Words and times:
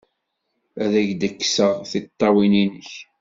Ad 0.83 0.93
ak-d-kkseɣ 1.01 1.73
tiṭṭawin-nnek! 1.89 2.91